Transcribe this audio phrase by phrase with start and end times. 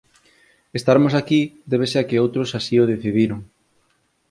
[0.79, 1.41] Estarmos aquí
[1.71, 3.39] débese a que outros así o decidiron.